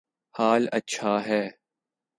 [0.35, 1.43] حال اچھا ہے